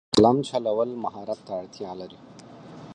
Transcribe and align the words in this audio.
د 0.09 0.11
قلم 0.15 0.37
چلول 0.49 0.89
مهارت 1.03 1.39
ته 1.45 1.51
اړتیا 1.59 1.91
لري. 1.99 2.19